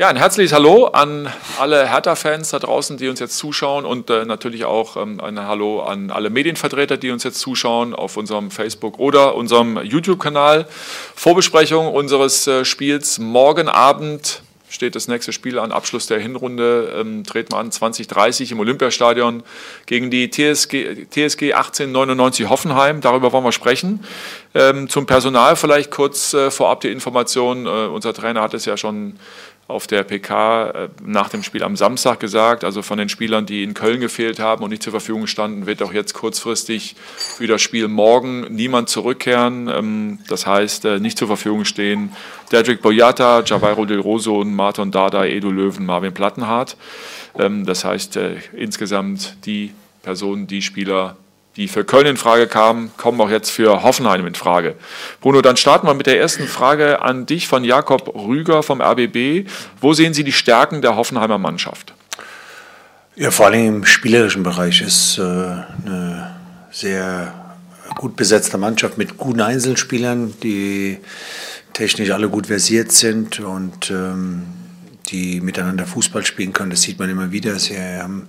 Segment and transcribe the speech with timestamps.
[0.00, 1.28] Ja, ein herzliches Hallo an
[1.58, 5.82] alle Hertha-Fans da draußen, die uns jetzt zuschauen und äh, natürlich auch ähm, ein Hallo
[5.82, 10.68] an alle Medienvertreter, die uns jetzt zuschauen auf unserem Facebook oder unserem YouTube-Kanal.
[11.16, 17.24] Vorbesprechung unseres äh, Spiels morgen Abend steht das nächste Spiel an, Abschluss der Hinrunde, ähm,
[17.24, 19.42] treten wir an 2030 im Olympiastadion
[19.86, 23.00] gegen die TSG, TSG 1899 Hoffenheim.
[23.00, 24.04] Darüber wollen wir sprechen.
[24.54, 27.66] Ähm, zum Personal vielleicht kurz äh, vorab die Information.
[27.66, 29.18] Äh, unser Trainer hat es ja schon
[29.68, 32.64] auf der PK äh, nach dem Spiel am Samstag gesagt.
[32.64, 35.82] Also von den Spielern, die in Köln gefehlt haben und nicht zur Verfügung standen, wird
[35.82, 39.68] auch jetzt kurzfristig für das Spiel morgen niemand zurückkehren.
[39.68, 42.12] Ähm, das heißt, äh, nicht zur Verfügung stehen
[42.50, 46.78] Dedrick Boyata, Javairo Del Rosso, Martin Dada, Edu Löwen, Marvin Plattenhardt.
[47.38, 51.18] Ähm, das heißt, äh, insgesamt die Personen, die Spieler,
[51.58, 54.76] die für Köln in Frage kamen, kommen auch jetzt für Hoffenheim in Frage.
[55.20, 59.48] Bruno, dann starten wir mit der ersten Frage an dich von Jakob Rüger vom RBB.
[59.80, 61.94] Wo sehen Sie die Stärken der Hoffenheimer Mannschaft?
[63.16, 66.36] Ja, vor allem im spielerischen Bereich ist äh, eine
[66.70, 67.34] sehr
[67.96, 70.98] gut besetzte Mannschaft mit guten Einzelspielern, die
[71.72, 74.44] technisch alle gut versiert sind und ähm,
[75.08, 76.70] die miteinander Fußball spielen können.
[76.70, 77.58] Das sieht man immer wieder.
[77.58, 78.28] Sie haben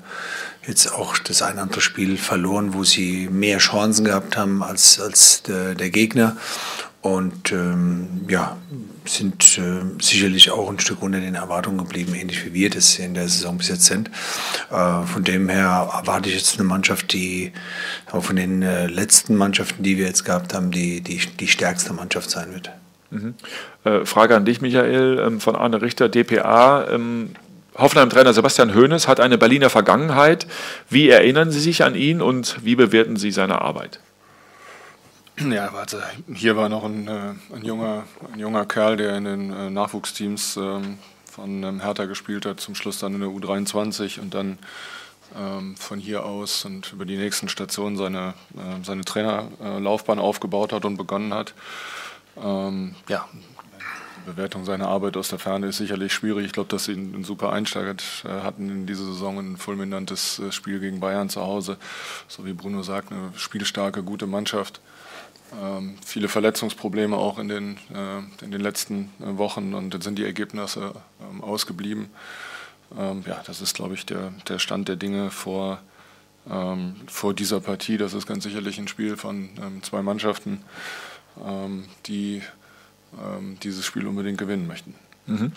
[0.65, 5.43] jetzt auch das ein andere Spiel verloren, wo sie mehr Chancen gehabt haben als, als
[5.43, 6.38] der, der Gegner.
[7.01, 8.57] Und ähm, ja,
[9.05, 13.13] sind äh, sicherlich auch ein Stück unter den Erwartungen geblieben, ähnlich wie wir das in
[13.13, 14.09] der Saison bis jetzt sind.
[14.69, 17.53] Äh, von dem her erwarte ich jetzt eine Mannschaft, die
[18.11, 21.94] auch von den äh, letzten Mannschaften, die wir jetzt gehabt haben, die, die, die stärkste
[21.94, 22.69] Mannschaft sein wird.
[23.11, 23.35] Mhm.
[23.85, 26.85] Äh, Frage an dich, Michael, ähm, von Arne Richter, dpa.
[26.91, 27.31] Ähm,
[27.80, 30.47] Hoffenheim-Trainer Sebastian Hoeneß hat eine Berliner Vergangenheit.
[30.89, 33.99] Wie erinnern Sie sich an ihn und wie bewerten Sie seine Arbeit?
[35.39, 39.53] Ja, warte, hier war noch ein, äh, ein, junger, ein junger Kerl, der in den
[39.53, 40.97] äh, Nachwuchsteams ähm,
[41.31, 44.57] von ähm, Hertha gespielt hat, zum Schluss dann in der U23 und dann
[45.38, 50.84] ähm, von hier aus und über die nächsten Stationen seine, äh, seine Trainerlaufbahn aufgebaut hat
[50.84, 51.53] und begonnen hat.
[52.35, 53.28] ja,
[54.25, 56.46] Bewertung seiner Arbeit aus der Ferne ist sicherlich schwierig.
[56.46, 60.52] Ich glaube, dass sie einen, super Einsteiger äh, hatten in dieser Saison, ein fulminantes äh,
[60.52, 61.78] Spiel gegen Bayern zu Hause.
[62.28, 64.81] So wie Bruno sagt, eine spielstarke, gute Mannschaft.
[65.62, 70.19] Ähm, viele Verletzungsprobleme auch in den, äh, in den letzten äh, Wochen und dann sind
[70.19, 72.09] die Ergebnisse ähm, ausgeblieben.
[72.97, 75.79] Ähm, ja, das ist, glaube ich, der, der Stand der Dinge vor,
[76.50, 77.97] ähm, vor dieser Partie.
[77.97, 80.62] Das ist ganz sicherlich ein Spiel von ähm, zwei Mannschaften,
[81.44, 82.44] ähm, die
[83.64, 84.94] dieses Spiel unbedingt gewinnen möchten.
[85.28, 85.52] Mhm.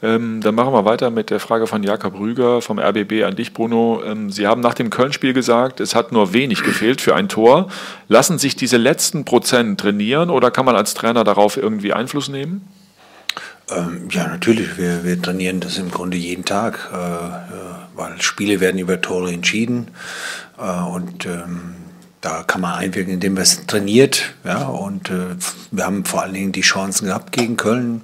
[0.00, 3.52] Ähm, dann machen wir weiter mit der Frage von Jakob Rüger vom RBB an dich,
[3.52, 4.00] Bruno.
[4.04, 7.68] Ähm, Sie haben nach dem Köln-Spiel gesagt, es hat nur wenig gefehlt für ein Tor.
[8.06, 12.68] Lassen sich diese letzten Prozent trainieren oder kann man als Trainer darauf irgendwie Einfluss nehmen?
[13.70, 14.78] Ähm, ja, natürlich.
[14.78, 19.32] Wir, wir, trainieren das im Grunde jeden Tag, äh, äh weil Spiele werden über Tore
[19.32, 19.88] entschieden.
[20.58, 21.74] Äh, und ähm,
[22.20, 24.34] da kann man einwirken, indem man es trainiert.
[24.44, 25.36] Ja, und äh,
[25.70, 28.02] wir haben vor allen Dingen die Chancen gehabt gegen Köln.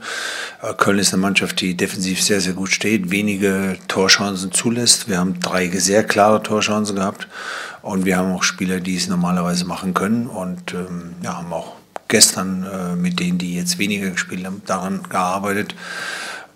[0.62, 5.08] Äh, Köln ist eine Mannschaft, die defensiv sehr, sehr gut steht, wenige Torchancen zulässt.
[5.08, 7.26] Wir haben drei sehr klare Torchancen gehabt.
[7.82, 10.26] Und wir haben auch Spieler, die es normalerweise machen können.
[10.26, 11.74] Und ähm, ja, haben auch
[12.08, 15.74] gestern äh, mit denen, die jetzt weniger gespielt haben, daran gearbeitet.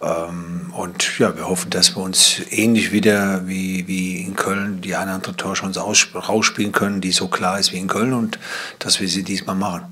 [0.01, 4.95] Ähm, und ja, wir hoffen, dass wir uns ähnlich wieder wie, wie in Köln die
[4.95, 8.39] eine oder andere Torchance rausspielen können, die so klar ist wie in Köln und
[8.79, 9.85] dass wir sie diesmal machen.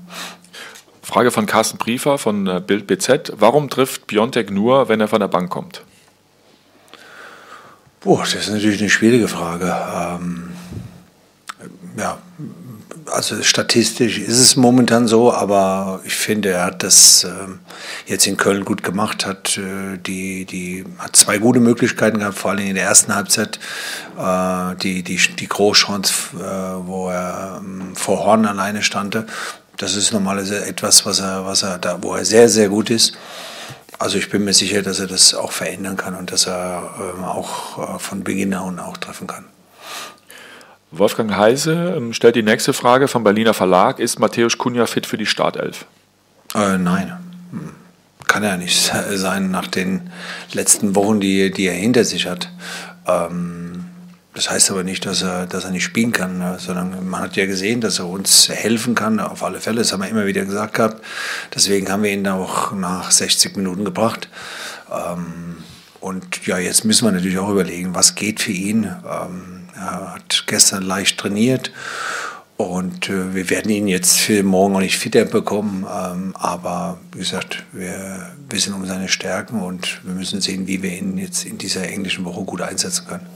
[1.01, 3.33] Frage von Carsten Briefer von äh, Bild BZ.
[3.37, 5.83] Warum trifft Biontek nur, wenn er von der Bank kommt?
[8.01, 9.75] Boah, das ist natürlich eine schwierige Frage.
[9.93, 10.51] Ähm,
[11.97, 12.17] ja,
[13.11, 17.29] also statistisch ist es momentan so, aber ich finde, er hat das äh,
[18.05, 22.51] jetzt in Köln gut gemacht, hat äh, die, die hat zwei gute Möglichkeiten gehabt, vor
[22.51, 23.59] allem in der ersten Halbzeit
[24.17, 29.17] äh, die, die, die Großchance, äh, wo er ähm, vor Horn alleine stand.
[29.77, 33.13] Das ist normalerweise etwas, was er, was er da, wo er sehr, sehr gut ist.
[33.99, 37.23] Also ich bin mir sicher, dass er das auch verändern kann und dass er ähm,
[37.23, 39.45] auch äh, von Beginn an auch treffen kann.
[40.91, 43.99] Wolfgang Heise ähm, stellt die nächste Frage vom Berliner Verlag.
[43.99, 45.85] Ist Matthäus Kunja fit für die Startelf?
[46.55, 47.17] Äh, nein,
[47.51, 47.71] hm.
[48.25, 50.09] kann er nicht sein nach den
[50.53, 52.49] letzten Wochen, die, die er hinter sich hat.
[53.05, 53.85] Ähm,
[54.33, 56.57] das heißt aber nicht, dass er, dass er nicht spielen kann, ne?
[56.59, 59.79] sondern man hat ja gesehen, dass er uns helfen kann, auf alle Fälle.
[59.79, 61.03] Das haben wir immer wieder gesagt gehabt.
[61.55, 64.29] Deswegen haben wir ihn auch nach 60 Minuten gebracht.
[64.91, 65.57] Ähm,
[65.99, 68.83] und ja, jetzt müssen wir natürlich auch überlegen, was geht für ihn.
[68.83, 71.71] Ähm, er hat gestern leicht trainiert
[72.57, 75.85] Und äh, wir werden ihn jetzt für morgen noch nicht fitter bekommen.
[75.85, 80.91] Ähm, aber wie gesagt, wir wissen um seine Stärken und wir müssen sehen, wie wir
[80.91, 83.27] ihn jetzt in dieser englischen Woche gut einsetzen können.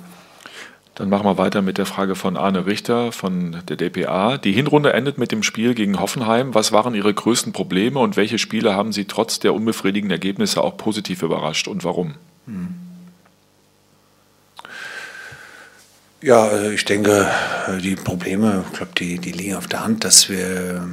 [0.96, 4.38] Dann machen wir weiter mit der Frage von Arne Richter von der DPA.
[4.38, 6.54] Die Hinrunde endet mit dem Spiel gegen Hoffenheim.
[6.54, 10.78] Was waren Ihre größten Probleme und welche Spiele haben Sie trotz der unbefriedigenden Ergebnisse auch
[10.78, 12.16] positiv überrascht und warum?
[12.48, 12.76] Hm.
[16.24, 17.28] Ja, also ich denke,
[17.82, 20.88] die Probleme, ich glaube, die, die liegen auf der Hand, dass wir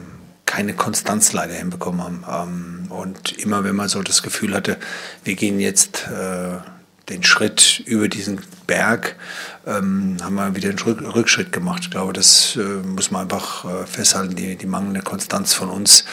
[0.47, 2.87] keine Konstanz leider hinbekommen haben.
[2.89, 4.79] Ähm, und immer wenn man so das Gefühl hatte,
[5.25, 6.57] wir gehen jetzt äh,
[7.11, 9.17] den Schritt über diesen Berg,
[9.67, 11.83] ähm, haben wir wieder einen Rückschritt gemacht.
[11.83, 16.05] Ich glaube, das äh, muss man einfach äh, festhalten, die, die mangelnde Konstanz von uns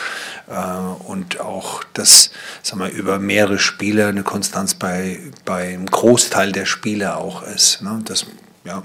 [1.07, 2.29] und auch das,
[2.61, 7.81] sagen wir, über mehrere Spiele eine Konstanz bei, beim Großteil der Spiele auch ist.
[7.81, 7.99] Ne?
[8.05, 8.27] Das,
[8.63, 8.83] ja,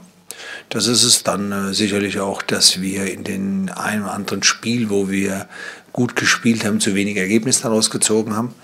[0.71, 4.89] das ist es dann äh, sicherlich auch, dass wir in den einem oder anderen Spiel,
[4.89, 5.47] wo wir
[5.93, 8.55] gut gespielt haben, zu wenig Ergebnis daraus gezogen haben.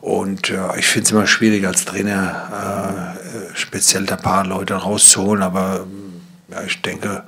[0.00, 4.74] Und äh, ich finde es immer schwierig als Trainer, äh, speziell da ein paar Leute
[4.74, 5.86] rauszuholen, aber
[6.50, 7.24] ja, ich denke,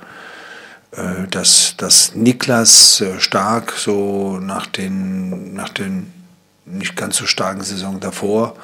[0.91, 6.11] äh, dass, dass Niklas äh, Stark so nach den, nach den
[6.65, 8.55] nicht ganz so starken Saison davor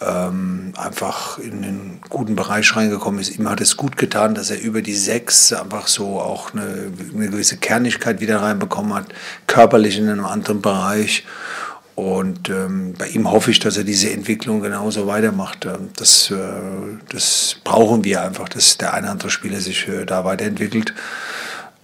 [0.00, 3.36] ähm, einfach in einen guten Bereich reingekommen ist.
[3.36, 7.28] Ihm hat es gut getan, dass er über die sechs einfach so auch eine, eine
[7.28, 9.06] gewisse Kernigkeit wieder reinbekommen hat,
[9.46, 11.24] körperlich in einem anderen Bereich.
[11.96, 15.64] Und ähm, bei ihm hoffe ich, dass er diese Entwicklung genauso weitermacht.
[15.66, 16.36] Ähm, das, äh,
[17.10, 20.94] das brauchen wir einfach, dass der eine oder andere Spieler sich äh, da weiterentwickelt.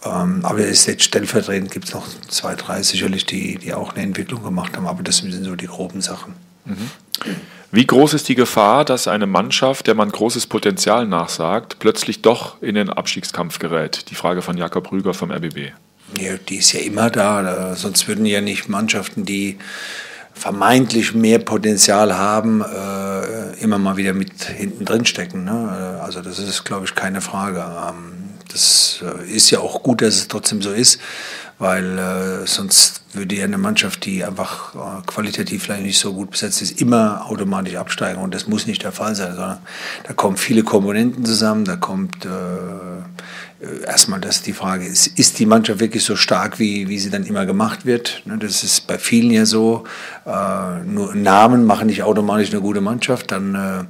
[0.04, 3.94] Ähm, aber er ist jetzt stellvertretend, gibt es noch zwei, drei sicherlich, die, die auch
[3.94, 4.86] eine Entwicklung gemacht haben.
[4.86, 6.34] Aber das sind so die groben Sachen.
[6.64, 6.90] Mhm.
[7.74, 12.62] Wie groß ist die Gefahr, dass eine Mannschaft, der man großes Potenzial nachsagt, plötzlich doch
[12.62, 14.10] in den Abstiegskampf gerät?
[14.10, 15.72] Die Frage von Jakob Rüger vom RBB.
[16.20, 17.74] Ja, die ist ja immer da.
[17.74, 19.58] Sonst würden ja nicht Mannschaften, die
[20.34, 25.42] vermeintlich mehr Potenzial haben, äh, immer mal wieder mit hinten drin stecken.
[25.42, 25.98] Ne?
[26.00, 27.64] Also das ist, glaube ich, keine Frage.
[28.54, 30.98] Das äh, ist ja auch gut, dass es trotzdem so ist
[31.58, 36.32] weil äh, sonst würde ja eine Mannschaft, die einfach äh, qualitativ vielleicht nicht so gut
[36.32, 38.20] besetzt ist, immer automatisch absteigen.
[38.20, 39.58] Und das muss nicht der Fall sein, sondern
[40.06, 42.28] da kommen viele Komponenten zusammen, da kommt äh,
[43.86, 47.24] erstmal das die Frage, ist, ist die Mannschaft wirklich so stark, wie, wie sie dann
[47.24, 48.22] immer gemacht wird?
[48.24, 49.84] Ne, das ist bei vielen ja so.
[50.26, 53.84] Äh, nur Namen machen nicht automatisch eine gute Mannschaft, dann äh,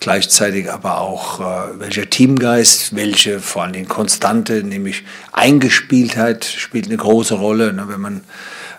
[0.00, 6.96] gleichzeitig aber auch äh, welcher Teamgeist, welche vor allem Dingen Konstante, nämlich Eingespieltheit spielt eine
[6.96, 7.72] große Rolle.
[7.72, 8.20] Ne, wenn man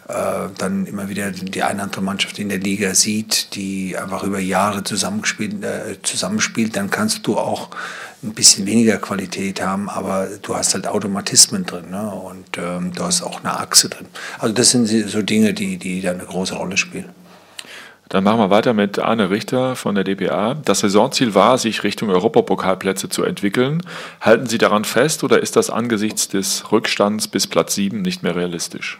[0.07, 4.39] äh, dann immer wieder die eine andere Mannschaft in der Liga sieht, die einfach über
[4.39, 7.71] Jahre zusammenspielt, äh, zusammenspielt, dann kannst du auch
[8.23, 12.09] ein bisschen weniger Qualität haben, aber du hast halt Automatismen drin ne?
[12.09, 14.07] und ähm, du hast auch eine Achse drin.
[14.39, 17.09] Also das sind so Dinge, die, die da eine große Rolle spielen.
[18.09, 20.53] Dann machen wir weiter mit Arne Richter von der DPA.
[20.53, 23.81] Das Saisonziel war, sich Richtung Europapokalplätze zu entwickeln.
[24.21, 28.35] Halten Sie daran fest oder ist das angesichts des Rückstands bis Platz 7 nicht mehr
[28.35, 28.99] realistisch?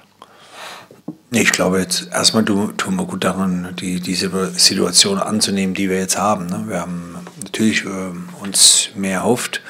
[1.31, 6.17] Ich glaube jetzt erstmal tun wir gut daran, die, diese Situation anzunehmen, die wir jetzt
[6.17, 6.47] haben.
[6.47, 6.65] Ne?
[6.67, 8.11] Wir haben natürlich äh,
[8.42, 9.62] uns mehr erhofft.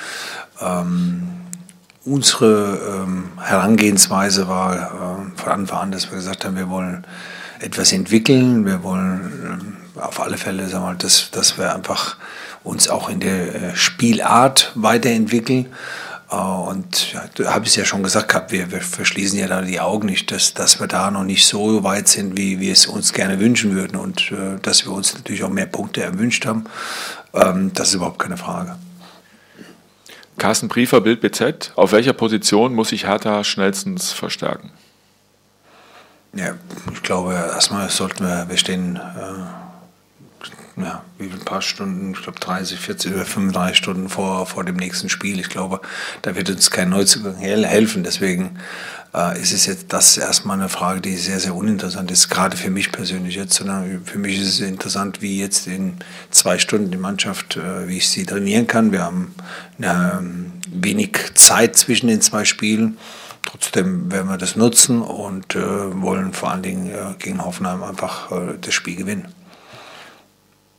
[0.62, 1.30] Ähm,
[2.06, 7.06] unsere ähm, Herangehensweise war äh, von Anfang an, dass wir gesagt haben, wir wollen
[7.60, 12.18] etwas entwickeln, wir wollen äh, auf alle Fälle, sagen wir, dass, dass wir einfach
[12.64, 15.68] uns auch in der äh, Spielart weiterentwickeln.
[16.30, 19.80] Äh, und ja, habe ich ja schon gesagt gehabt, wir, wir, verschließen ja da die
[19.80, 23.14] Augen nicht, dass, dass wir da noch nicht so weit sind, wie wir es uns
[23.14, 26.66] gerne wünschen würden und äh, dass wir uns natürlich auch mehr Punkte erwünscht haben.
[27.38, 28.76] Ähm, das ist überhaupt keine Frage.
[30.38, 31.72] Carsten Briefer, Bild BZ.
[31.76, 34.72] Auf welcher Position muss sich Hertha schnellstens verstärken?
[36.34, 36.54] Ja,
[36.94, 38.98] ich glaube, erstmal sollten wir, wir stehen.
[38.98, 39.67] Äh,
[40.78, 44.76] ja, wie ein paar Stunden, ich glaube 30, 40 oder 35 Stunden vor, vor dem
[44.76, 45.40] nächsten Spiel.
[45.40, 45.82] Ich glaube,
[46.22, 48.04] da wird uns kein Neuzugang helfen.
[48.04, 48.60] Deswegen
[49.14, 52.70] äh, ist es jetzt das erstmal eine Frage, die sehr, sehr uninteressant ist, gerade für
[52.70, 55.98] mich persönlich jetzt, sondern für mich ist es interessant, wie jetzt in
[56.30, 58.92] zwei Stunden die Mannschaft, äh, wie ich sie trainieren kann.
[58.92, 59.34] Wir haben
[59.82, 59.88] äh,
[60.70, 62.98] wenig Zeit zwischen den zwei Spielen.
[63.46, 65.62] Trotzdem werden wir das nutzen und äh,
[66.02, 69.28] wollen vor allen Dingen äh, gegen Hoffenheim einfach äh, das Spiel gewinnen.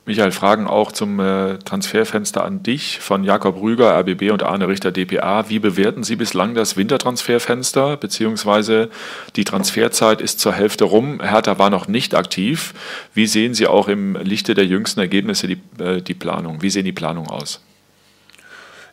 [0.09, 4.91] Michael, Fragen auch zum äh, Transferfenster an dich von Jakob Rüger, RBB und Arne Richter,
[4.91, 5.47] DPA.
[5.49, 8.89] Wie bewerten Sie bislang das Wintertransferfenster, beziehungsweise
[9.35, 12.73] die Transferzeit ist zur Hälfte rum, Hertha war noch nicht aktiv.
[13.13, 16.63] Wie sehen Sie auch im Lichte der jüngsten Ergebnisse die, äh, die Planung?
[16.63, 17.61] Wie sehen die Planungen aus?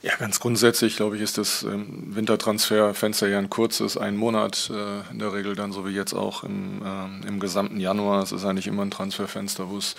[0.07, 5.13] Ja, ganz grundsätzlich, glaube ich, ist das ähm, Wintertransferfenster ja ein kurzes, ein Monat äh,
[5.13, 8.23] in der Regel dann, so wie jetzt auch im, äh, im gesamten Januar.
[8.23, 9.97] Es ist eigentlich immer ein Transferfenster, wo es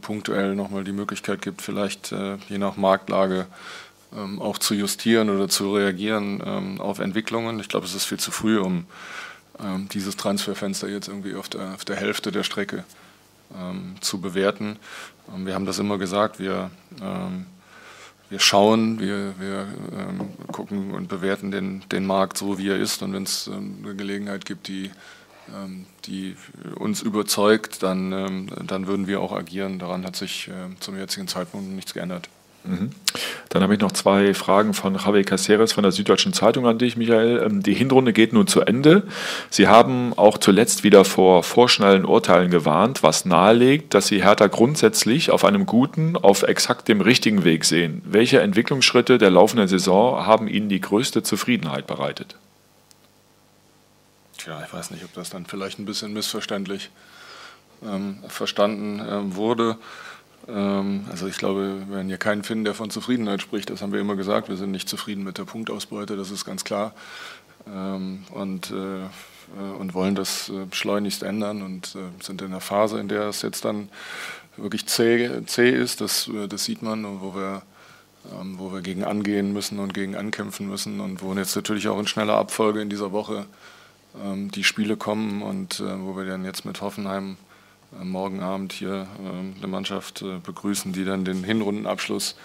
[0.00, 3.44] punktuell nochmal die Möglichkeit gibt, vielleicht äh, je nach Marktlage
[4.16, 7.60] ähm, auch zu justieren oder zu reagieren ähm, auf Entwicklungen.
[7.60, 8.86] Ich glaube, es ist viel zu früh, um
[9.62, 12.84] ähm, dieses Transferfenster jetzt irgendwie auf der, auf der Hälfte der Strecke
[13.54, 14.78] ähm, zu bewerten.
[15.36, 16.70] Wir haben das immer gesagt, wir
[18.30, 23.02] wir schauen, wir, wir ähm, gucken und bewerten den, den Markt so, wie er ist.
[23.02, 24.90] Und wenn es ähm, eine Gelegenheit gibt, die,
[25.54, 26.36] ähm, die
[26.76, 29.78] uns überzeugt, dann, ähm, dann würden wir auch agieren.
[29.78, 32.28] Daran hat sich äh, zum jetzigen Zeitpunkt nichts geändert.
[32.64, 32.90] Mhm.
[33.48, 36.96] Dann habe ich noch zwei Fragen von Javier Caceres von der Süddeutschen Zeitung an dich,
[36.96, 37.42] Michael.
[37.44, 39.04] Ähm, die Hinrunde geht nun zu Ende.
[39.50, 45.30] Sie haben auch zuletzt wieder vor vorschnellen Urteilen gewarnt, was nahelegt, dass Sie Hertha grundsätzlich
[45.30, 48.02] auf einem guten, auf exakt dem richtigen Weg sehen.
[48.04, 52.36] Welche Entwicklungsschritte der laufenden Saison haben Ihnen die größte Zufriedenheit bereitet?
[54.38, 56.90] Tja, ich weiß nicht, ob das dann vielleicht ein bisschen missverständlich
[57.82, 59.76] ähm, verstanden ähm, wurde.
[60.48, 63.70] Ähm, also ich glaube, wir werden hier keinen finden, der von Zufriedenheit spricht.
[63.70, 64.48] Das haben wir immer gesagt.
[64.48, 66.92] Wir sind nicht zufrieden mit der Punktausbeute, das ist ganz klar.
[67.72, 72.98] Ähm, und, äh, und wollen das äh, schleunigst ändern und äh, sind in einer Phase,
[72.98, 73.88] in der es jetzt dann
[74.56, 76.00] wirklich zäh, zäh ist.
[76.00, 77.62] Das, das sieht man, wo wir,
[78.32, 81.98] ähm, wo wir gegen angehen müssen und gegen ankämpfen müssen und wo jetzt natürlich auch
[81.98, 83.46] in schneller Abfolge in dieser Woche
[84.16, 87.36] die Spiele kommen und wo wir dann jetzt mit Hoffenheim
[88.02, 92.36] morgen Abend hier ähm, eine Mannschaft äh, begrüßen, die dann den Hinrundenabschluss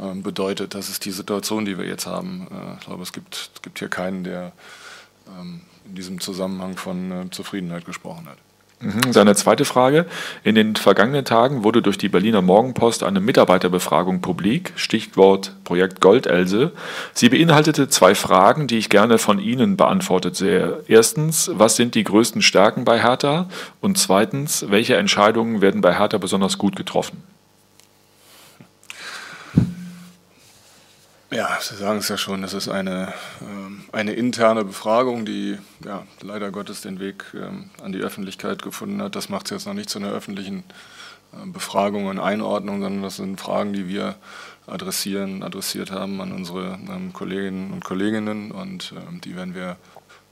[0.00, 0.74] ähm, bedeutet.
[0.74, 2.46] Das ist die Situation, die wir jetzt haben.
[2.50, 4.52] Äh, ich glaube, es gibt, es gibt hier keinen, der
[5.28, 8.38] ähm, in diesem Zusammenhang von äh, Zufriedenheit gesprochen hat.
[8.80, 9.10] Mhm.
[9.12, 10.04] Seine zweite Frage.
[10.44, 16.72] In den vergangenen Tagen wurde durch die Berliner Morgenpost eine Mitarbeiterbefragung publik, Stichwort Projekt Goldelse.
[17.14, 20.82] Sie beinhaltete zwei Fragen, die ich gerne von Ihnen beantwortet sehe.
[20.88, 23.48] Erstens, was sind die größten Stärken bei Hertha?
[23.80, 27.22] Und zweitens, welche Entscheidungen werden bei Hertha besonders gut getroffen?
[31.32, 36.06] Ja, Sie sagen es ja schon, es ist eine, ähm, eine interne Befragung, die ja,
[36.20, 39.16] leider Gottes den Weg ähm, an die Öffentlichkeit gefunden hat.
[39.16, 40.62] Das macht es jetzt noch nicht zu einer öffentlichen
[41.34, 44.14] ähm, Befragung und Einordnung, sondern das sind Fragen, die wir
[44.68, 46.78] adressieren, adressiert haben an unsere
[47.12, 48.92] Kolleginnen und Kolleginnen und
[49.22, 49.76] die werden wir,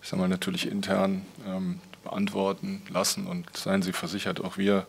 [0.03, 1.25] ich sage mal, natürlich intern
[2.03, 4.87] beantworten lassen und seien Sie versichert, auch wir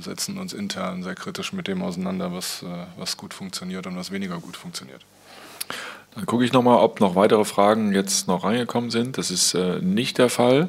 [0.00, 4.10] setzen uns intern sehr kritisch mit dem auseinander, was, äh, was gut funktioniert und was
[4.10, 5.00] weniger gut funktioniert.
[6.14, 9.18] Dann gucke ich nochmal, ob noch weitere Fragen jetzt noch reingekommen sind.
[9.18, 10.68] Das ist äh, nicht der Fall.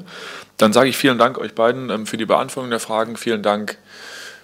[0.57, 3.15] Dann sage ich vielen Dank euch beiden ähm, für die Beantwortung der Fragen.
[3.15, 3.77] Vielen Dank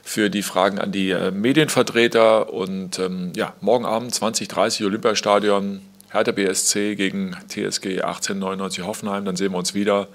[0.03, 2.53] für die Fragen an die äh, Medienvertreter.
[2.53, 9.25] Und ähm, ja, morgen Abend 2030 Olympiastadion, Hertha BSC gegen TSG 1899 Hoffenheim.
[9.25, 10.07] Dann sehen wir uns wieder.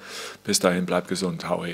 [0.44, 1.48] Bis dahin, bleibt gesund.
[1.48, 1.64] Hau